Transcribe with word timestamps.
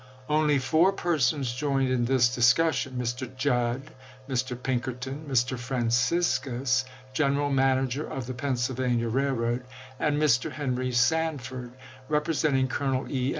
Only 0.27 0.57
four 0.57 0.91
persons 0.93 1.53
joined 1.53 1.91
in 1.91 2.05
this 2.05 2.33
discussion— 2.33 2.93
Mr. 2.99 3.29
Judd, 3.37 3.91
Mr. 4.27 4.57
Pinkerton, 4.59 5.27
Mr. 5.29 5.59
Franciscus, 5.59 6.85
General 7.13 7.51
Manager 7.51 8.07
of 8.07 8.25
the 8.25 8.33
Pennsylvania 8.33 9.09
Railroad, 9.09 9.63
and 9.99 10.19
Mr. 10.19 10.53
Henry 10.53 10.91
San 10.91 11.37
ford, 11.37 11.73
representing 12.09 12.67
Colonel 12.67 13.11
E. 13.11 13.29